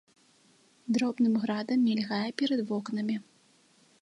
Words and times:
Дробным 0.97 1.33
градам 1.45 1.79
мільгае 1.91 2.25
перад 2.41 2.65
вокнамі. 2.71 3.17